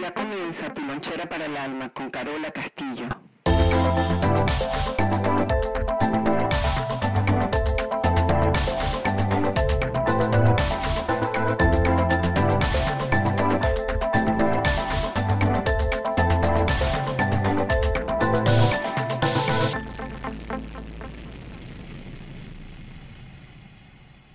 Ya 0.00 0.14
comienza 0.14 0.72
tu 0.72 0.80
lonchera 0.80 1.28
para 1.28 1.44
el 1.44 1.56
alma 1.58 1.90
con 1.90 2.08
Carola 2.10 2.50
Castillo. 2.50 3.06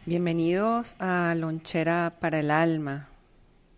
Bienvenidos 0.06 0.96
a 1.00 1.34
Lonchera 1.36 2.14
para 2.20 2.40
el 2.40 2.52
Alma, 2.52 3.10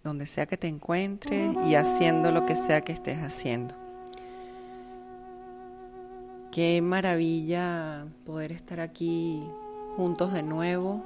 donde 0.07 0.25
sea 0.25 0.45
que 0.45 0.57
te 0.57 0.67
encuentres 0.67 1.55
y 1.67 1.75
haciendo 1.75 2.31
lo 2.31 2.45
que 2.45 2.55
sea 2.55 2.81
que 2.81 2.93
estés 2.93 3.21
haciendo. 3.21 3.75
Qué 6.51 6.81
maravilla 6.81 8.05
poder 8.25 8.51
estar 8.51 8.79
aquí 8.79 9.43
juntos 9.95 10.33
de 10.33 10.43
nuevo 10.43 11.03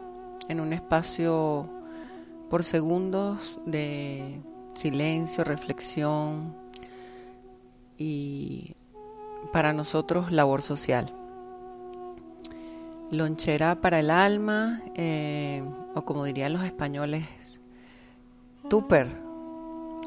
en 0.48 0.60
un 0.62 0.72
espacio 0.72 1.70
por 2.50 2.64
segundos 2.64 3.60
de 3.66 4.40
silencio, 4.80 5.44
reflexión 5.44 6.56
y 7.98 8.76
para 9.52 9.74
nosotros 9.74 10.32
labor 10.32 10.62
social 10.62 11.14
lonchera 13.12 13.82
para 13.82 14.00
el 14.00 14.10
alma, 14.10 14.82
eh, 14.96 15.62
o 15.94 16.04
como 16.04 16.24
dirían 16.24 16.54
los 16.54 16.64
españoles, 16.64 17.26
tupper 18.72 19.06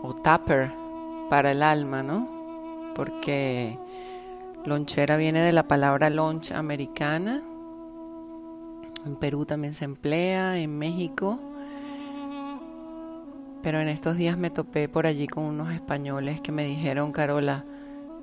o 0.03 0.15
tupper 0.15 0.73
para 1.29 1.51
el 1.51 1.63
alma, 1.63 2.03
¿no? 2.03 2.93
Porque 2.95 3.79
lonchera 4.65 5.19
viene 5.19 5.41
de 5.41 5.53
la 5.53 5.69
palabra 5.69 6.09
lunch 6.09 6.51
americana. 6.53 7.43
En 9.05 9.17
Perú 9.17 9.45
también 9.45 9.75
se 9.75 9.85
emplea, 9.85 10.57
en 10.57 10.79
México. 10.79 11.39
Pero 13.63 13.81
en 13.81 13.89
estos 13.89 14.17
días 14.17 14.39
me 14.39 14.49
topé 14.49 14.89
por 14.89 15.07
allí 15.07 15.27
con 15.27 15.45
unos 15.45 15.71
españoles 15.71 16.41
que 16.41 16.51
me 16.51 16.65
dijeron, 16.65 17.13
Carola, 17.13 17.67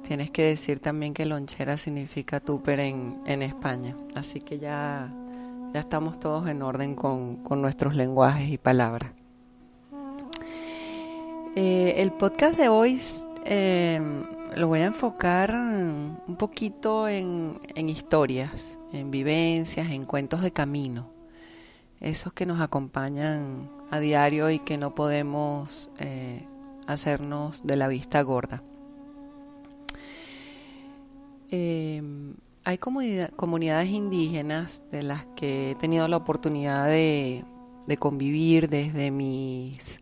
Tienes 0.02 0.32
que 0.32 0.44
decir 0.44 0.80
también 0.80 1.14
que 1.14 1.28
lonchera 1.28 1.78
significa 1.78 2.40
tupper 2.40 2.80
en, 2.80 3.22
en 3.28 3.44
España. 3.44 3.96
Así 4.16 4.42
que 4.42 4.58
ya, 4.58 5.14
ya 5.76 5.80
estamos 5.80 6.20
todos 6.20 6.48
en 6.48 6.64
orden 6.64 6.96
con, 6.96 7.44
con 7.44 7.62
nuestros 7.62 7.96
lenguajes 7.96 8.50
y 8.50 8.58
palabras. 8.58 9.21
Eh, 11.54 11.96
el 11.98 12.14
podcast 12.14 12.58
de 12.58 12.70
hoy 12.70 12.98
eh, 13.44 14.00
lo 14.56 14.68
voy 14.70 14.80
a 14.80 14.86
enfocar 14.86 15.54
un 15.54 16.38
poquito 16.38 17.10
en, 17.10 17.60
historias, 17.76 18.80
en 18.94 19.12
vivencias, 19.12 19.92
en 19.92 20.06
cuentos 20.06 20.42
de 20.44 20.52
camino. 20.52 21.10
Esos 22.00 22.32
que 22.32 22.46
nos 22.46 22.62
acompañan 22.62 23.70
a 23.92 24.00
diario 24.00 24.50
y 24.50 24.60
que 24.60 24.78
no 24.78 24.96
podemos 24.96 25.90
eh, 26.00 26.48
hacernos 26.88 27.68
de 27.68 27.76
la 27.76 27.90
vista 27.90 28.22
gorda. 28.22 28.64
Hay 32.64 32.78
comunidades 32.78 33.90
indígenas 33.90 34.82
de 34.90 35.04
las 35.04 35.26
que 35.36 35.72
he 35.72 35.76
tenido 35.76 36.08
la 36.08 36.16
oportunidad 36.16 36.86
de, 36.86 37.44
convivir 38.00 38.70
desde 38.70 39.12
mis 39.12 40.00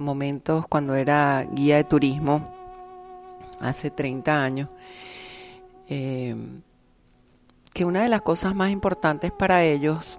momentos 0.00 0.66
cuando 0.66 0.94
era 0.94 1.46
guía 1.52 1.76
de 1.76 1.84
turismo 1.84 2.48
hace 3.60 3.90
30 3.90 4.42
años. 4.42 4.68
Eh, 5.88 6.34
que 7.72 7.84
una 7.84 8.02
de 8.02 8.08
las 8.08 8.22
cosas 8.22 8.54
más 8.54 8.70
importantes 8.70 9.30
para 9.30 9.64
ellos, 9.64 10.18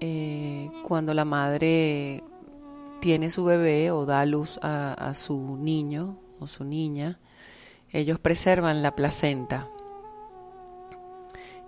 eh, 0.00 0.70
cuando 0.82 1.14
la 1.14 1.24
madre 1.24 2.24
tiene 3.00 3.30
su 3.30 3.44
bebé 3.44 3.90
o 3.90 4.06
da 4.06 4.24
luz 4.26 4.58
a 4.62 5.12
su 5.14 5.56
niño 5.56 6.16
o 6.40 6.46
su 6.46 6.64
niña, 6.64 7.18
ellos 7.92 8.18
preservan 8.18 8.82
la 8.82 8.94
placenta. 8.94 9.68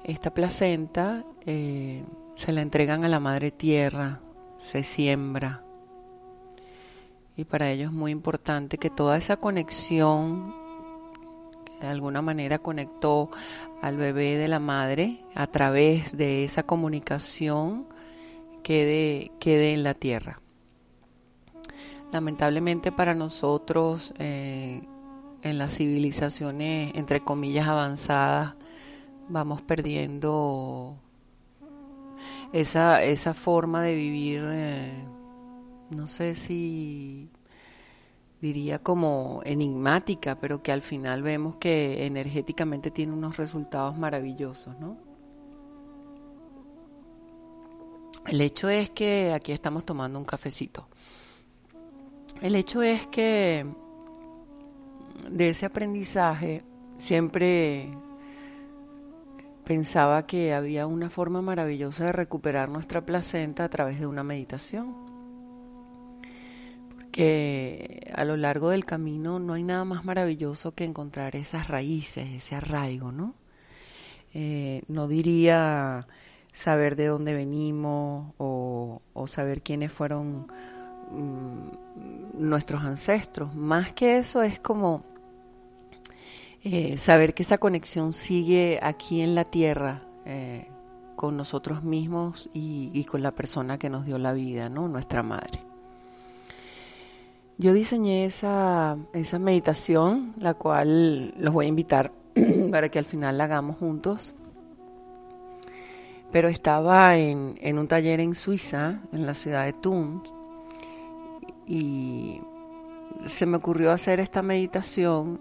Esta 0.04 0.32
placenta 0.34 1.24
eh, 1.46 2.04
se 2.34 2.52
la 2.52 2.62
entregan 2.62 3.04
a 3.04 3.08
la 3.08 3.20
madre 3.20 3.50
tierra, 3.50 4.20
se 4.70 4.82
siembra. 4.82 5.62
Y 7.36 7.44
para 7.44 7.70
ellos 7.70 7.90
es 7.90 7.96
muy 7.96 8.10
importante 8.12 8.78
que 8.78 8.90
toda 8.90 9.16
esa 9.16 9.36
conexión, 9.36 10.54
que 11.64 11.86
de 11.86 11.92
alguna 11.92 12.22
manera 12.22 12.58
conectó 12.58 13.30
al 13.80 13.96
bebé 13.96 14.36
de 14.36 14.48
la 14.48 14.60
madre, 14.60 15.20
a 15.34 15.46
través 15.46 16.16
de 16.16 16.44
esa 16.44 16.62
comunicación, 16.64 17.86
quede, 18.62 19.32
quede 19.40 19.72
en 19.72 19.82
la 19.82 19.94
tierra. 19.94 20.40
Lamentablemente 22.12 22.92
para 22.92 23.14
nosotros, 23.14 24.12
eh, 24.18 24.82
en 25.42 25.58
las 25.58 25.74
civilizaciones, 25.74 26.94
entre 26.94 27.20
comillas, 27.20 27.66
avanzadas, 27.66 28.54
vamos 29.28 29.62
perdiendo 29.62 30.96
esa, 32.52 33.02
esa 33.02 33.34
forma 33.34 33.82
de 33.82 33.94
vivir, 33.94 34.42
eh, 34.44 34.92
no 35.92 36.06
sé 36.06 36.34
si 36.34 37.30
diría 38.40 38.80
como 38.80 39.40
enigmática, 39.44 40.40
pero 40.40 40.62
que 40.62 40.72
al 40.72 40.82
final 40.82 41.22
vemos 41.22 41.56
que 41.56 42.06
energéticamente 42.06 42.90
tiene 42.90 43.12
unos 43.12 43.36
resultados 43.36 43.96
maravillosos, 43.96 44.78
¿no? 44.80 44.96
El 48.26 48.40
hecho 48.40 48.68
es 48.68 48.90
que 48.90 49.32
aquí 49.32 49.52
estamos 49.52 49.84
tomando 49.84 50.18
un 50.18 50.24
cafecito. 50.24 50.88
El 52.40 52.56
hecho 52.56 52.82
es 52.82 53.06
que 53.06 53.66
de 55.30 55.48
ese 55.48 55.66
aprendizaje 55.66 56.64
siempre 56.98 57.90
pensaba 59.64 60.24
que 60.24 60.52
había 60.52 60.86
una 60.86 61.10
forma 61.10 61.42
maravillosa 61.42 62.06
de 62.06 62.12
recuperar 62.12 62.68
nuestra 62.68 63.04
placenta 63.06 63.64
a 63.64 63.68
través 63.68 64.00
de 64.00 64.06
una 64.06 64.24
meditación. 64.24 65.11
Porque 67.12 68.10
a 68.14 68.24
lo 68.24 68.38
largo 68.38 68.70
del 68.70 68.86
camino 68.86 69.38
no 69.38 69.52
hay 69.52 69.62
nada 69.62 69.84
más 69.84 70.06
maravilloso 70.06 70.72
que 70.74 70.84
encontrar 70.84 71.36
esas 71.36 71.68
raíces, 71.68 72.26
ese 72.30 72.54
arraigo, 72.54 73.12
¿no? 73.12 73.34
Eh, 74.32 74.80
no 74.88 75.08
diría 75.08 76.06
saber 76.54 76.96
de 76.96 77.08
dónde 77.08 77.34
venimos 77.34 78.32
o, 78.38 79.02
o 79.12 79.26
saber 79.26 79.60
quiénes 79.60 79.92
fueron 79.92 80.46
mm, 81.10 82.48
nuestros 82.48 82.82
ancestros. 82.82 83.54
Más 83.54 83.92
que 83.92 84.16
eso 84.16 84.42
es 84.42 84.58
como 84.58 85.04
eh, 86.64 86.96
saber 86.96 87.34
que 87.34 87.42
esa 87.42 87.58
conexión 87.58 88.14
sigue 88.14 88.80
aquí 88.82 89.20
en 89.20 89.34
la 89.34 89.44
tierra 89.44 90.00
eh, 90.24 90.66
con 91.14 91.36
nosotros 91.36 91.82
mismos 91.82 92.48
y, 92.54 93.04
con 93.04 93.22
la 93.22 93.32
persona 93.32 93.76
que 93.76 93.90
nos 93.90 94.06
dio 94.06 94.16
la 94.16 94.32
vida, 94.32 94.70
¿no? 94.70 94.88
Nuestra 94.88 95.22
madre. 95.22 95.71
Yo 97.62 97.72
diseñé 97.72 98.24
esa, 98.24 98.96
esa 99.12 99.38
meditación, 99.38 100.34
la 100.36 100.54
cual 100.54 101.32
los 101.38 101.54
voy 101.54 101.66
a 101.66 101.68
invitar 101.68 102.10
para 102.72 102.88
que 102.88 102.98
al 102.98 103.04
final 103.04 103.38
la 103.38 103.44
hagamos 103.44 103.76
juntos. 103.76 104.34
Pero 106.32 106.48
estaba 106.48 107.16
en, 107.16 107.54
en 107.60 107.78
un 107.78 107.86
taller 107.86 108.18
en 108.18 108.34
Suiza, 108.34 108.98
en 109.12 109.26
la 109.26 109.34
ciudad 109.34 109.64
de 109.64 109.74
Thun, 109.74 110.24
y 111.64 112.40
se 113.28 113.46
me 113.46 113.58
ocurrió 113.58 113.92
hacer 113.92 114.18
esta 114.18 114.42
meditación 114.42 115.40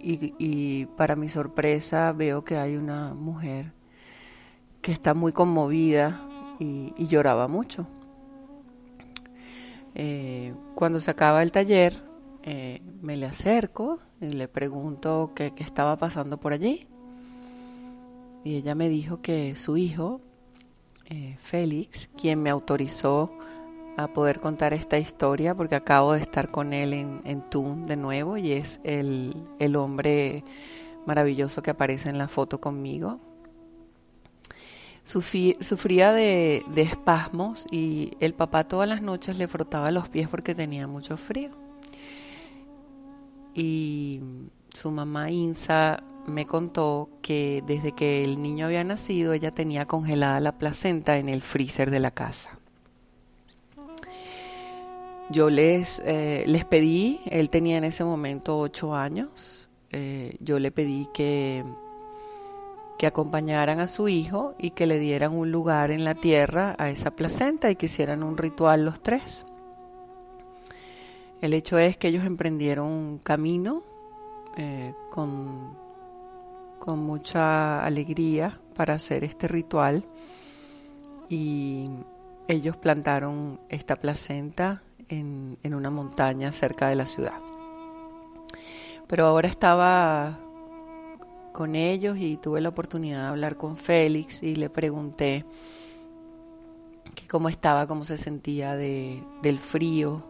y, 0.00 0.86
para 0.96 1.14
mi 1.14 1.28
sorpresa 1.28 2.10
veo 2.10 2.42
que 2.42 2.56
hay 2.56 2.74
una 2.74 3.14
mujer 3.14 3.72
que 4.82 4.90
está 4.90 5.14
muy 5.14 5.30
conmovida 5.30 6.20
y, 6.58 7.06
lloraba 7.06 7.46
mucho. 7.46 7.86
Eh, 9.94 10.54
cuando 10.74 11.00
se 11.00 11.10
acaba 11.10 11.42
el 11.42 11.52
taller, 11.52 12.02
eh, 12.42 12.82
me 13.00 13.16
le 13.16 13.26
acerco 13.26 13.98
y 14.20 14.30
le 14.30 14.48
pregunto 14.48 15.32
qué, 15.34 15.52
qué 15.54 15.62
estaba 15.62 15.96
pasando 15.96 16.38
por 16.38 16.52
allí. 16.52 16.86
Y 18.44 18.56
ella 18.56 18.74
me 18.74 18.88
dijo 18.88 19.20
que 19.20 19.56
su 19.56 19.76
hijo, 19.76 20.20
eh, 21.06 21.36
Félix, 21.38 22.08
quien 22.20 22.42
me 22.42 22.50
autorizó 22.50 23.30
a 23.96 24.08
poder 24.08 24.40
contar 24.40 24.74
esta 24.74 24.98
historia, 24.98 25.54
porque 25.54 25.76
acabo 25.76 26.12
de 26.12 26.20
estar 26.20 26.50
con 26.50 26.72
él 26.72 26.92
en, 26.92 27.20
en 27.24 27.42
Tun 27.48 27.86
de 27.86 27.96
nuevo 27.96 28.36
y 28.36 28.52
es 28.52 28.80
el, 28.82 29.34
el 29.58 29.76
hombre 29.76 30.44
maravilloso 31.06 31.62
que 31.62 31.70
aparece 31.70 32.08
en 32.08 32.18
la 32.18 32.28
foto 32.28 32.60
conmigo. 32.60 33.20
Sufría 35.04 36.12
de, 36.12 36.64
espasmos 36.76 37.66
y 37.70 38.12
el 38.20 38.34
papá 38.34 38.64
todas 38.64 38.88
las 38.88 39.02
noches 39.02 39.36
le 39.36 39.46
frotaba 39.46 39.90
los 39.90 40.08
pies 40.08 40.28
porque 40.28 40.54
tenía 40.54 40.86
mucho 40.86 41.16
frío. 41.16 41.50
Y 43.54 44.20
su 44.70 44.90
mamá 44.90 45.30
Insa 45.30 46.02
me 46.26 46.46
contó 46.46 47.10
que 47.20 47.62
desde 47.66 47.92
que 47.92 48.24
el 48.24 48.40
niño 48.40 48.66
había 48.66 48.82
nacido 48.82 49.34
ella 49.34 49.50
tenía 49.50 49.84
congelada 49.84 50.40
la 50.40 50.58
placenta 50.58 51.18
en 51.18 51.28
el 51.28 51.42
freezer 51.42 51.90
de 51.90 52.00
la 52.00 52.10
casa. 52.10 52.58
Yo 55.30 55.48
les, 55.50 56.02
eh, 56.04 56.44
les 56.46 56.64
pedí, 56.64 57.20
él 57.26 57.48
tenía 57.50 57.78
en 57.78 57.84
ese 57.84 58.04
momento 58.04 58.58
ocho 58.58 58.94
años, 58.94 59.68
eh, 59.90 60.36
yo 60.40 60.58
le 60.58 60.70
pedí 60.70 61.08
que, 61.14 61.64
que 62.98 63.06
acompañaran 63.06 63.80
a 63.80 63.86
su 63.86 64.08
hijo 64.08 64.54
y 64.58 64.70
que 64.70 64.86
le 64.86 64.98
dieran 64.98 65.32
un 65.32 65.50
lugar 65.50 65.90
en 65.90 66.04
la 66.04 66.14
tierra 66.14 66.76
a 66.78 66.90
esa 66.90 67.10
placenta 67.10 67.70
y 67.70 67.76
que 67.76 67.86
hicieran 67.86 68.22
un 68.22 68.36
ritual 68.36 68.84
los 68.84 69.00
tres. 69.00 69.46
El 71.40 71.54
hecho 71.54 71.78
es 71.78 71.96
que 71.96 72.08
ellos 72.08 72.24
emprendieron 72.24 72.86
un 72.86 73.18
camino 73.18 73.82
eh, 74.56 74.94
con 75.10 75.84
con 76.84 76.98
mucha 76.98 77.82
alegría 77.82 78.60
para 78.76 78.92
hacer 78.92 79.24
este 79.24 79.48
ritual 79.48 80.04
y 81.30 81.88
ellos 82.46 82.76
plantaron 82.76 83.58
esta 83.70 83.96
placenta 83.96 84.82
en, 85.08 85.56
en 85.62 85.74
una 85.74 85.88
montaña 85.88 86.52
cerca 86.52 86.90
de 86.90 86.96
la 86.96 87.06
ciudad. 87.06 87.38
Pero 89.06 89.24
ahora 89.24 89.48
estaba 89.48 90.40
con 91.54 91.76
ellos 91.76 92.18
y 92.18 92.36
tuve 92.36 92.60
la 92.60 92.70
oportunidad 92.70 93.22
de 93.22 93.28
hablar 93.28 93.56
con 93.56 93.76
Félix 93.76 94.42
y 94.42 94.56
le 94.56 94.68
pregunté 94.70 95.46
que 97.14 97.28
cómo 97.28 97.48
estaba, 97.48 97.86
cómo 97.86 98.02
se 98.02 98.16
sentía 98.16 98.74
de, 98.74 99.22
del 99.40 99.60
frío 99.60 100.24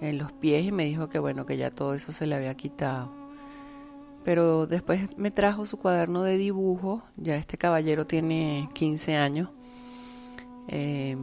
en 0.00 0.16
los 0.16 0.32
pies 0.32 0.64
y 0.64 0.72
me 0.72 0.86
dijo 0.86 1.10
que 1.10 1.18
bueno, 1.18 1.44
que 1.44 1.58
ya 1.58 1.70
todo 1.70 1.92
eso 1.92 2.12
se 2.12 2.26
le 2.26 2.34
había 2.34 2.54
quitado. 2.54 3.12
Pero 4.24 4.66
después 4.66 5.18
me 5.18 5.30
trajo 5.30 5.66
su 5.66 5.76
cuaderno 5.76 6.22
de 6.22 6.38
dibujo, 6.38 7.02
ya 7.18 7.36
este 7.36 7.58
caballero 7.58 8.06
tiene 8.06 8.70
15 8.72 9.16
años, 9.16 9.50
eh, 10.68 11.18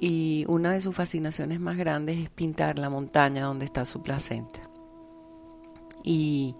y 0.00 0.46
una 0.48 0.72
de 0.72 0.80
sus 0.80 0.96
fascinaciones 0.96 1.60
más 1.60 1.76
grandes 1.76 2.16
es 2.16 2.30
pintar 2.30 2.78
la 2.78 2.88
montaña 2.88 3.44
donde 3.44 3.66
está 3.66 3.84
su 3.84 4.02
placenta. 4.02 4.60
Y 6.02 6.56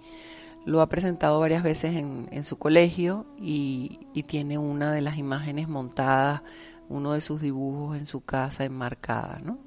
lo 0.66 0.80
ha 0.80 0.88
presentado 0.88 1.38
varias 1.38 1.62
veces 1.62 1.94
en, 1.94 2.44
su 2.44 2.58
colegio 2.58 3.24
y, 3.38 4.00
tiene 4.26 4.58
una 4.58 4.92
de 4.92 5.00
las 5.00 5.16
imágenes 5.16 5.68
montadas, 5.68 6.42
uno 6.88 7.12
de 7.12 7.20
sus 7.20 7.40
dibujos 7.40 7.96
en 7.96 8.06
su 8.06 8.22
casa 8.22 8.64
enmarcada, 8.64 9.40
¿no? 9.44 9.58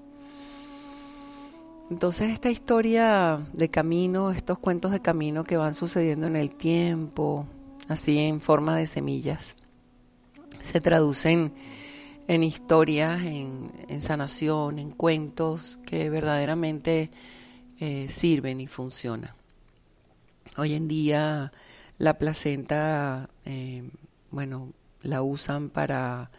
Entonces 1.90 2.30
esta 2.31 2.51
historia 2.51 3.40
de 3.54 3.69
camino, 3.69 4.30
estos 4.31 4.60
cuentos 4.60 4.92
de 4.92 5.01
camino 5.01 5.44
que 5.44 5.57
van 5.57 5.74
sucediendo 5.74 6.28
en 6.28 6.36
el 6.36 6.54
tiempo, 6.54 7.48
así 7.88 8.19
en 8.19 8.42
forma 8.42 8.78
de 8.78 8.86
semillas, 8.86 9.56
se 10.62 10.81
traducen 10.81 11.54
en 12.28 12.44
historias, 12.44 13.24
en, 13.24 14.01
sanación, 14.01 14.78
en 14.78 14.92
cuentos 14.92 15.80
que 15.86 16.10
verdaderamente 16.10 17.10
eh, 17.80 18.07
sirven 18.10 18.60
y 18.60 18.68
funcionan. 18.68 19.38
Hoy 20.60 20.74
en 20.74 20.90
día 20.90 21.54
la 21.98 22.18
placenta, 22.18 23.30
eh, 23.46 23.90
bueno, 24.30 24.74
la 25.02 25.22
usan 25.22 25.70
para 25.70 26.32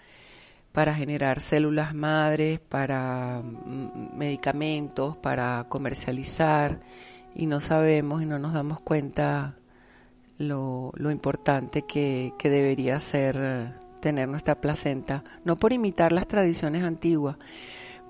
para 0.72 0.94
generar 0.94 1.40
células 1.40 1.94
madres, 1.94 2.60
para 2.60 3.42
mm, 3.42 4.16
medicamentos, 4.18 5.16
para 5.16 5.64
comercializar 5.70 6.80
y 7.34 7.46
no 7.46 7.60
sabemos 7.60 8.22
y 8.22 8.26
no 8.26 8.38
nos 8.38 8.52
damos 8.52 8.82
cuenta 8.82 9.56
lo, 10.36 10.92
lo 10.96 11.10
importante 11.10 11.82
que, 11.82 12.34
que, 12.38 12.50
debería 12.50 13.00
ser 13.00 13.72
tener 14.00 14.28
nuestra 14.28 14.60
placenta, 14.60 15.24
no 15.46 15.56
por 15.56 15.72
imitar 15.72 16.12
las 16.12 16.28
tradiciones 16.28 16.84
antiguas, 16.84 17.36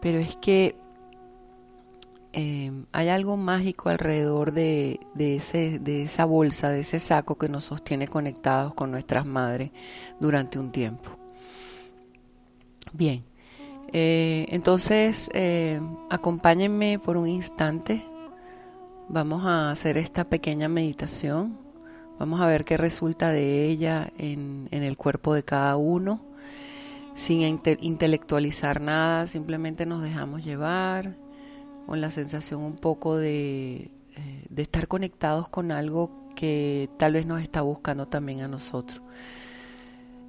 pero 0.01 0.19
es 0.19 0.35
que 0.37 0.75
eh, 2.32 2.71
hay 2.93 3.09
algo 3.09 3.37
mágico 3.37 3.88
alrededor 3.88 4.53
de, 4.53 5.00
de, 5.15 5.37
ese, 5.37 5.79
de 5.81 6.05
esa 6.05 6.25
bolsa, 6.25 6.69
de 6.69 6.81
ese 6.81 7.00
saco 7.00 7.37
que 7.37 7.49
nos 7.49 7.65
sostiene 7.65 8.06
conectados 8.06 8.73
con 8.75 8.91
nuestras 8.93 9.27
madres 9.27 9.71
durante 10.21 10.59
un 10.59 10.71
tiempo. 10.71 11.11
Bien, 12.93 13.25
eh, 13.93 14.47
entonces 14.50 15.29
eh, 15.35 15.81
acompáñenme 16.09 17.00
por 17.00 17.17
un 17.17 17.29
instante. 17.29 18.05
Vamos 19.09 19.44
a 19.44 19.73
hacer 19.73 19.97
esta 19.99 20.25
pequeña 20.25 20.69
meditación. 20.69 21.59
Vamos 22.19 22.41
a 22.41 22.47
ver 22.47 22.65
qué 22.65 22.76
resulta 22.76 23.33
de 23.33 23.65
ella 23.65 24.12
en, 24.19 24.69
el 24.71 24.97
cuerpo 24.97 25.35
de 25.35 25.43
cada 25.43 25.76
uno, 25.76 26.21
sin 27.15 27.41
intelectualizar 27.81 28.81
nada, 28.81 29.26
simplemente 29.26 29.87
nos 29.87 30.03
dejamos 30.03 30.44
llevar 30.44 31.17
con 31.90 32.00
la 32.00 32.10
sensación 32.10 32.62
un 32.62 32.76
poco 32.76 33.16
de, 33.16 33.90
eh, 34.14 34.46
de 34.48 34.62
estar 34.62 34.87
conectados 34.87 35.48
con 35.48 35.72
algo 35.72 36.31
que 36.37 36.88
tal 37.00 37.14
vez 37.14 37.26
nos 37.26 37.42
está 37.42 37.62
buscando 37.62 38.06
también 38.06 38.42
a 38.42 38.46
nosotros. 38.46 39.02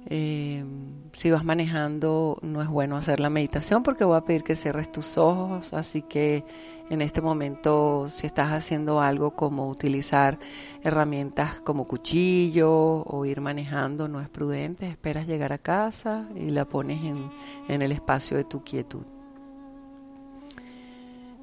Eh, 0.06 0.64
si 1.12 1.30
vas 1.30 1.44
manejando, 1.44 2.36
no 2.42 2.62
es 2.62 2.68
bueno 2.68 2.96
hacer 2.96 3.20
la 3.20 3.30
meditación 3.30 3.84
porque 3.84 4.02
voy 4.02 4.16
a 4.16 4.22
pedir 4.22 4.42
que 4.42 4.56
cierres 4.56 4.90
tus 4.90 5.16
ojos. 5.16 5.72
Así 5.72 6.02
que 6.02 6.44
en 6.90 7.00
este 7.00 7.20
momento, 7.20 8.08
si 8.08 8.26
estás 8.26 8.50
haciendo 8.50 9.00
algo 9.00 9.36
como 9.36 9.68
utilizar 9.68 10.40
herramientas 10.82 11.60
como 11.60 11.86
cuchillo 11.86 12.72
o 12.72 13.24
ir 13.24 13.40
manejando, 13.40 14.08
no 14.08 14.20
es 14.20 14.28
prudente. 14.28 14.88
Esperas 14.88 15.28
llegar 15.28 15.52
a 15.52 15.58
casa 15.58 16.28
y 16.34 16.50
la 16.50 16.64
pones 16.64 17.04
en, 17.04 17.30
en 17.68 17.82
el 17.82 17.92
espacio 17.92 18.36
de 18.36 18.42
tu 18.42 18.64
quietud. 18.64 19.11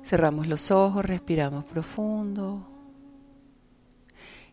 Cerramos 0.10 0.48
los 0.48 0.72
ojos, 0.72 1.06
respiramos 1.06 1.66
profundo 1.66 2.66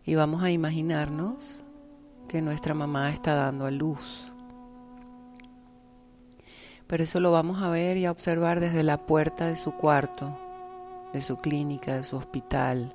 y 0.04 0.14
vamos 0.14 0.42
a 0.42 0.50
imaginarnos 0.50 1.64
que 2.28 2.42
nuestra 2.42 2.74
mamá 2.74 3.08
está 3.08 3.34
dando 3.34 3.64
a 3.64 3.70
luz. 3.70 4.34
Pero 6.86 7.02
eso 7.02 7.20
lo 7.20 7.32
vamos 7.32 7.62
a 7.62 7.70
ver 7.70 7.96
y 7.96 8.04
a 8.04 8.10
observar 8.10 8.60
desde 8.60 8.82
la 8.82 8.98
puerta 8.98 9.46
de 9.46 9.56
su 9.56 9.72
cuarto, 9.72 10.38
de 11.14 11.22
su 11.22 11.38
clínica, 11.38 11.96
de 11.96 12.02
su 12.02 12.18
hospital, 12.18 12.94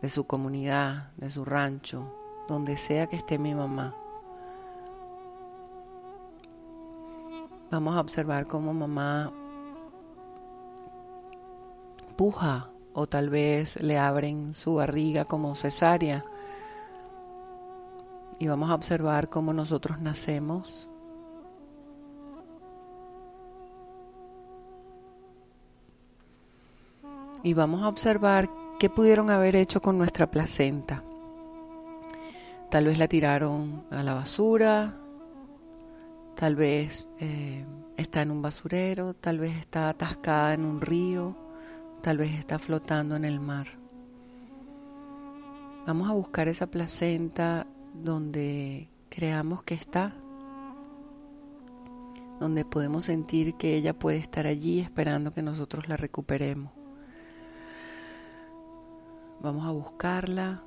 de 0.00 0.08
su 0.08 0.24
comunidad, 0.24 1.12
de 1.18 1.28
su 1.28 1.44
rancho, 1.44 2.10
donde 2.48 2.78
sea 2.78 3.06
que 3.06 3.16
esté 3.16 3.38
mi 3.38 3.54
mamá. 3.54 3.94
Vamos 7.70 7.94
a 7.94 8.00
observar 8.00 8.46
cómo 8.46 8.72
mamá 8.72 9.30
o 12.94 13.06
tal 13.08 13.30
vez 13.30 13.82
le 13.82 13.98
abren 13.98 14.54
su 14.54 14.74
barriga 14.74 15.24
como 15.24 15.54
cesárea 15.56 16.24
y 18.38 18.46
vamos 18.46 18.70
a 18.70 18.74
observar 18.74 19.28
cómo 19.28 19.52
nosotros 19.52 20.00
nacemos. 20.00 20.88
Y 27.44 27.54
vamos 27.54 27.82
a 27.82 27.88
observar 27.88 28.48
qué 28.78 28.88
pudieron 28.88 29.30
haber 29.30 29.56
hecho 29.56 29.80
con 29.80 29.98
nuestra 29.98 30.30
placenta. 30.30 31.02
Tal 32.70 32.84
vez 32.86 32.98
la 32.98 33.08
tiraron 33.08 33.84
a 33.90 34.02
la 34.02 34.14
basura, 34.14 34.94
tal 36.36 36.54
vez 36.54 37.08
eh, 37.18 37.64
está 37.96 38.22
en 38.22 38.30
un 38.30 38.42
basurero, 38.42 39.14
tal 39.14 39.38
vez 39.38 39.56
está 39.56 39.88
atascada 39.88 40.54
en 40.54 40.64
un 40.64 40.80
río, 40.80 41.36
tal 42.02 42.18
vez 42.18 42.32
está 42.34 42.58
flotando 42.58 43.14
en 43.14 43.24
el 43.24 43.38
mar. 43.38 43.68
Vamos 45.86 46.10
a 46.10 46.12
buscar 46.12 46.48
esa 46.48 46.66
placenta 46.66 47.66
donde 47.94 48.88
creamos 49.08 49.62
que 49.62 49.74
está, 49.74 50.12
donde 52.40 52.64
podemos 52.64 53.04
sentir 53.04 53.54
que 53.54 53.76
ella 53.76 53.96
puede 53.96 54.18
estar 54.18 54.46
allí 54.48 54.80
esperando 54.80 55.32
que 55.32 55.42
nosotros 55.42 55.88
la 55.88 55.96
recuperemos. 55.96 56.72
Vamos 59.40 59.64
a 59.66 59.70
buscarla. 59.70 60.62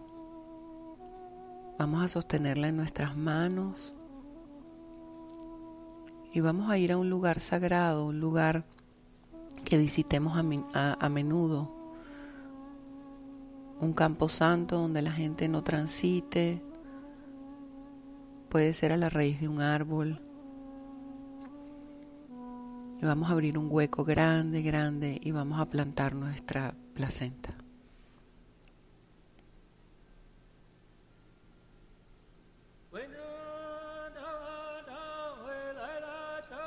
Vamos 1.78 2.04
a 2.04 2.08
sostenerla 2.08 2.70
en 2.70 2.78
nuestras 2.78 3.18
manos. 3.18 3.94
Y 6.34 6.40
vamos 6.40 6.70
a 6.70 6.78
ir 6.78 6.94
a 6.94 6.98
un 6.98 7.10
lugar 7.10 7.42
sagrado, 7.42 8.06
un 8.06 8.20
lugar 8.22 8.66
que 9.66 9.78
visitemos 9.78 10.38
a, 10.38 11.10
menudo. 11.10 11.70
Un 13.82 13.92
campo 13.94 14.30
santo 14.30 14.78
donde 14.78 15.02
la 15.02 15.12
gente 15.12 15.50
no 15.50 15.64
transite. 15.64 16.62
Puede 18.48 18.74
ser 18.74 18.94
a 18.94 18.98
la 18.98 19.10
raíz 19.10 19.42
de 19.42 19.50
un 19.50 19.60
árbol. 19.60 20.22
Y 23.02 23.06
vamos 23.06 23.30
a 23.30 23.34
abrir 23.34 23.58
un 23.58 23.68
hueco 23.70 24.06
grande, 24.06 24.62
grande 24.62 25.20
y 25.22 25.32
vamos 25.32 25.60
a 25.60 25.66
plantar 25.66 26.16
nuestra 26.16 26.74
placenta. 26.94 27.56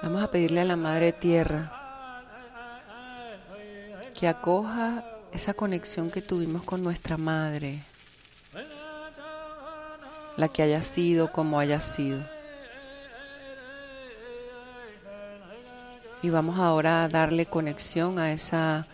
Vamos 0.02 0.22
a 0.22 0.30
pedirle 0.30 0.60
a 0.60 0.64
la 0.64 0.76
Madre 0.76 1.12
Tierra 1.12 1.77
que 4.18 4.26
acoja 4.26 5.04
esa 5.30 5.54
conexión 5.54 6.10
que 6.10 6.20
tuvimos 6.20 6.64
con 6.64 6.82
nuestra 6.82 7.16
Madre, 7.16 7.84
la 10.36 10.48
que 10.48 10.60
haya 10.60 10.82
sido 10.82 11.30
como 11.30 11.60
haya 11.60 11.78
sido. 11.78 12.28
Y 16.20 16.30
vamos 16.30 16.58
ahora 16.58 17.04
a 17.04 17.08
darle 17.08 17.46
conexión 17.46 18.18
a 18.18 18.32
esa 18.32 18.88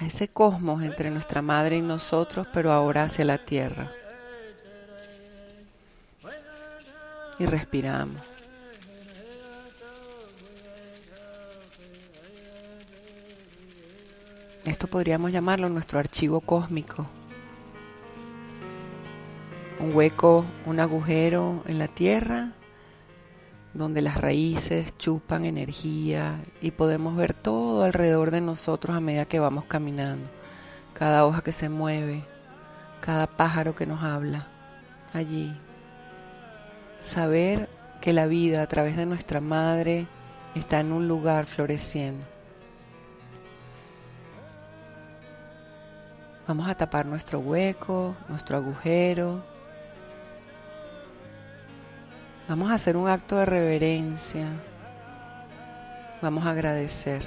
a 0.00 0.04
ese 0.04 0.26
cosmos 0.26 0.82
entre 0.82 1.12
nuestra 1.12 1.40
madre 1.40 1.76
y 1.76 1.80
nosotros, 1.80 2.48
pero 2.52 2.72
ahora 2.72 3.04
hacia 3.04 3.24
la 3.24 3.38
tierra. 3.38 3.92
Y 7.38 7.46
respiramos. 7.46 8.31
Esto 14.82 14.90
podríamos 14.90 15.30
llamarlo 15.30 15.68
nuestro 15.68 16.00
archivo 16.00 16.40
cósmico. 16.40 17.06
Un 19.78 19.94
hueco, 19.94 20.44
un 20.66 20.80
agujero 20.80 21.62
en 21.68 21.78
la 21.78 21.86
tierra 21.86 22.54
donde 23.74 24.02
las 24.02 24.20
raíces 24.20 24.98
chupan 24.98 25.44
energía 25.44 26.42
y 26.60 26.72
podemos 26.72 27.14
ver 27.14 27.32
todo 27.32 27.84
alrededor 27.84 28.32
de 28.32 28.40
nosotros 28.40 28.96
a 28.96 29.00
medida 29.00 29.24
que 29.24 29.38
vamos 29.38 29.66
caminando. 29.66 30.28
Cada 30.94 31.26
hoja 31.26 31.42
que 31.42 31.52
se 31.52 31.68
mueve, 31.68 32.24
cada 33.00 33.28
pájaro 33.28 33.76
que 33.76 33.86
nos 33.86 34.02
habla, 34.02 34.48
allí. 35.12 35.56
Saber 37.00 37.68
que 38.00 38.12
la 38.12 38.26
vida 38.26 38.62
a 38.62 38.66
través 38.66 38.96
de 38.96 39.06
nuestra 39.06 39.40
madre 39.40 40.08
está 40.56 40.80
en 40.80 40.90
un 40.90 41.06
lugar 41.06 41.46
floreciendo. 41.46 42.24
Vamos 46.52 46.68
a 46.68 46.74
tapar 46.74 47.06
nuestro 47.06 47.38
hueco, 47.38 48.14
nuestro 48.28 48.58
agujero. 48.58 49.42
Vamos 52.46 52.70
a 52.70 52.74
hacer 52.74 52.94
un 52.94 53.08
acto 53.08 53.38
de 53.38 53.46
reverencia. 53.46 54.48
Vamos 56.20 56.44
a 56.44 56.50
agradecer. 56.50 57.26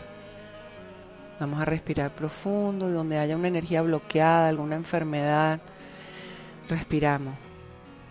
Vamos 1.39 1.59
a 1.59 1.65
respirar 1.65 2.11
profundo 2.13 2.87
y 2.87 2.91
donde 2.91 3.17
haya 3.17 3.35
una 3.35 3.47
energía 3.47 3.81
bloqueada, 3.81 4.47
alguna 4.47 4.75
enfermedad, 4.75 5.59
respiramos 6.69 7.33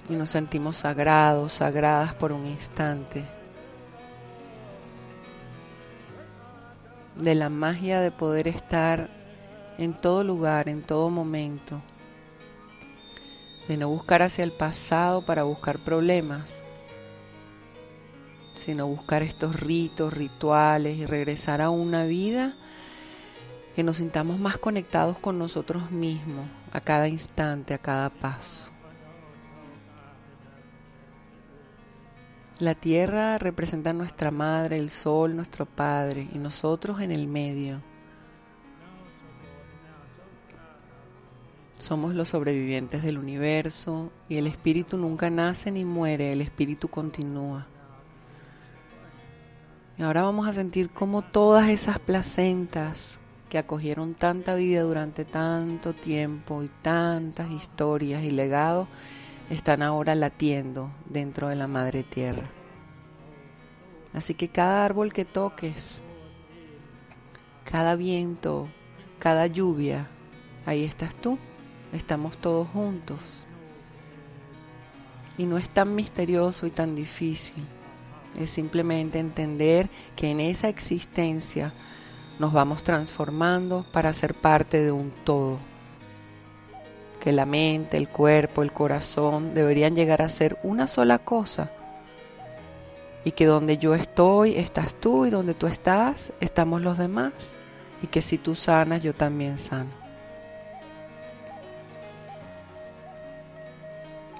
y 0.09 0.15
nos 0.15 0.31
sentimos 0.31 0.79
sagrados, 0.79 1.53
sagradas 1.53 2.13
por 2.15 2.33
un 2.33 2.45
instante. 2.45 3.25
De 7.15 7.37
la 7.37 7.51
magia 7.51 8.01
de 8.01 8.11
poder 8.11 8.49
estar 8.49 9.24
en 9.79 9.95
todo 9.95 10.25
lugar, 10.25 10.69
en 10.69 10.83
todo 10.83 11.11
momento. 11.11 11.83
De 13.69 13.77
no 13.77 13.89
buscar 13.89 14.23
hacia 14.23 14.45
el 14.45 14.53
pasado 14.53 15.25
para 15.25 15.43
buscar 15.45 15.79
problemas, 15.79 16.55
sino 18.55 18.87
buscar 18.87 19.23
estos 19.23 19.59
ritos, 19.59 20.13
rituales 20.13 20.97
y 20.97 21.07
regresar 21.07 21.61
a 21.61 21.71
una 21.71 22.05
vida 22.05 22.55
que 23.75 23.83
nos 23.83 23.97
sintamos 23.97 24.39
más 24.39 24.59
conectados 24.59 25.19
con 25.19 25.39
nosotros 25.39 25.91
mismos 25.91 26.47
a 26.73 26.81
cada 26.81 27.09
instante, 27.09 27.75
a 27.75 27.79
cada 27.79 28.11
paso. 28.11 28.71
La 32.61 32.77
tierra 32.77 33.37
representa 33.37 33.91
a 33.91 33.95
nuestra 33.95 34.31
madre, 34.31 34.79
el 34.79 34.91
sol, 34.91 35.35
nuestro 35.35 35.67
padre 35.67 36.29
y 36.33 36.39
nosotros 36.39 37.01
en 37.01 37.11
el 37.11 37.27
medio. 37.27 37.83
Somos 41.85 42.15
los 42.15 42.31
sobrevivientes 42.31 43.03
del 43.03 43.19
universo 43.19 44.11
y 44.27 44.39
el 44.39 44.47
espíritu 44.47 44.97
nunca 44.97 45.29
nace 45.29 45.71
ni 45.71 45.85
muere, 45.85 46.33
el 46.33 46.41
espíritu 46.41 46.89
continúa. 46.89 47.67
Y 49.99 50.03
ahora 50.03 50.23
vamos 50.23 50.49
a 50.49 50.55
sentir 50.55 50.89
cómo 50.89 51.21
todas 51.21 51.69
esas 51.69 51.99
placentas 51.99 53.19
que 53.51 53.59
acogieron 53.59 54.15
tanta 54.15 54.55
vida 54.55 54.81
durante 54.81 55.27
tanto 55.27 55.93
tiempo 55.93 56.63
y 56.63 56.71
tantas 56.81 57.51
historias 57.51 58.23
y 58.23 58.31
legados 58.31 58.89
están 59.51 59.83
ahora 59.83 60.15
latiendo 60.15 60.91
dentro 61.05 61.49
de 61.49 61.57
la 61.57 61.67
madre 61.67 62.03
tierra. 62.03 62.49
Así 64.15 64.33
que 64.33 64.49
cada 64.49 64.87
árbol 64.87 65.13
que 65.13 65.27
toques, 65.27 66.01
cada 67.71 67.95
viento, 67.95 68.71
cada 69.19 69.47
lluvia, 69.49 70.09
ahí 70.65 70.83
estás 70.83 71.15
tú 71.15 71.39
estamos 71.95 72.37
todos 72.39 72.69
juntos. 72.69 73.47
Y 75.39 75.47
no 75.47 75.59
es 75.59 75.69
tan 75.69 75.95
misterioso 75.95 76.67
y 76.67 76.71
tan 76.71 76.95
difícil. 76.95 77.65
Es 78.39 78.51
simplemente 78.51 79.19
entender 79.19 79.89
que 80.17 80.31
en 80.31 80.41
esa 80.41 80.69
existencia 80.69 81.73
nos 82.39 82.53
vamos 82.53 82.83
transformando 82.83 83.85
para 83.93 84.13
ser 84.13 84.35
parte 84.35 84.81
de 84.81 84.93
un 84.93 85.13
todo. 85.25 85.59
Que 87.21 87.33
la 87.33 87.47
mente, 87.47 87.97
el 87.97 88.09
cuerpo, 88.09 88.63
el 88.63 88.73
corazón 88.73 89.55
deberían 89.55 89.95
llegar 89.95 90.21
a 90.21 90.29
ser 90.29 90.59
una 90.63 90.87
sola 90.87 91.19
cosa. 91.19 91.71
Y 93.25 93.33
que 93.33 93.47
donde 93.47 93.79
yo 93.79 93.95
estoy, 93.95 94.57
estás 94.57 94.95
tú 94.95 95.25
y 95.27 95.31
donde 95.31 95.55
tú 95.55 95.67
estás, 95.67 96.33
estamos 96.41 96.83
los 96.83 96.99
demás. 96.99 97.33
Y 98.03 98.09
que 98.09 98.21
si 98.21 98.37
tú 98.37 98.55
sanas, 98.55 99.03
yo 99.03 99.15
también 99.15 99.57
sano. 99.57 100.04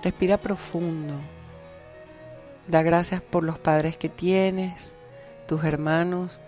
Respira 0.05 0.37
profundo. 0.37 1.15
Da 2.69 2.83
gracias 2.83 3.23
por 3.23 3.43
los 3.43 3.59
padres 3.59 3.97
que 3.97 4.11
tienes, 4.11 4.93
tus 5.49 5.65
hermanos 5.65 6.41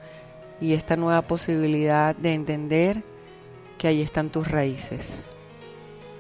y 0.61 0.75
esta 0.75 0.95
nueva 0.97 1.23
posibilidad 1.23 2.15
de 2.15 2.35
entender 2.35 3.03
que 3.79 3.89
ahí 3.89 4.03
están 4.03 4.29
tus 4.29 4.51
raíces. 4.51 5.25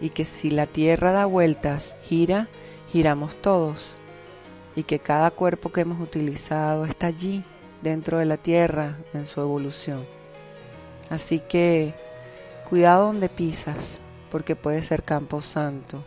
Y 0.00 0.08
que 0.08 0.24
si 0.24 0.48
la 0.48 0.64
tierra 0.66 1.12
da 1.12 1.26
vueltas, 1.26 1.94
gira, 2.04 2.48
giramos 2.90 3.36
todos. 3.36 3.98
Y 4.74 4.84
que 4.84 4.98
cada 4.98 5.30
cuerpo 5.30 5.72
que 5.72 5.82
hemos 5.82 6.00
utilizado 6.00 6.86
está 6.86 7.08
allí, 7.08 7.44
dentro 7.82 8.16
de 8.16 8.24
la 8.24 8.38
tierra, 8.38 8.96
en 9.12 9.26
su 9.26 9.42
evolución. 9.42 10.06
Así 11.10 11.40
que 11.40 11.92
cuidado 12.66 13.08
donde 13.08 13.28
pisas, 13.28 14.00
porque 14.30 14.56
puede 14.56 14.80
ser 14.80 15.02
campo 15.02 15.42
santo 15.42 16.02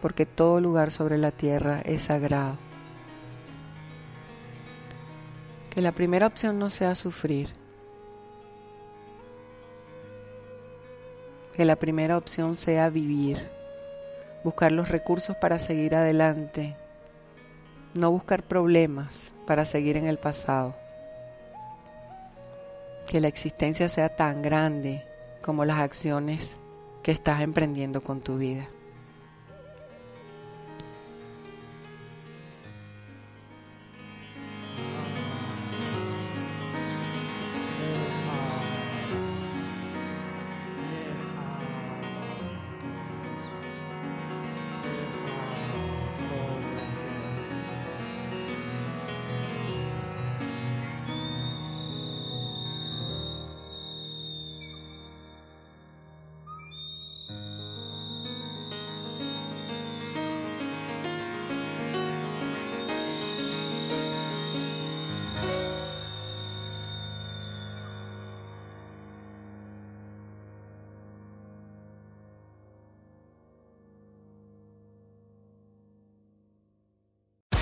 porque 0.00 0.26
todo 0.26 0.60
lugar 0.60 0.90
sobre 0.90 1.18
la 1.18 1.30
tierra 1.30 1.80
es 1.84 2.02
sagrado. 2.02 2.56
Que 5.70 5.82
la 5.82 5.92
primera 5.92 6.26
opción 6.26 6.58
no 6.58 6.70
sea 6.70 6.94
sufrir. 6.94 7.50
Que 11.52 11.64
la 11.64 11.76
primera 11.76 12.16
opción 12.16 12.54
sea 12.54 12.88
vivir, 12.88 13.50
buscar 14.44 14.70
los 14.70 14.88
recursos 14.88 15.36
para 15.36 15.58
seguir 15.58 15.96
adelante, 15.96 16.76
no 17.94 18.12
buscar 18.12 18.44
problemas 18.44 19.32
para 19.46 19.64
seguir 19.64 19.96
en 19.96 20.06
el 20.06 20.18
pasado. 20.18 20.76
Que 23.08 23.20
la 23.20 23.26
existencia 23.26 23.88
sea 23.88 24.14
tan 24.14 24.42
grande 24.42 25.04
como 25.42 25.64
las 25.64 25.80
acciones 25.80 26.56
que 27.02 27.10
estás 27.10 27.40
emprendiendo 27.40 28.02
con 28.02 28.20
tu 28.20 28.36
vida. 28.36 28.68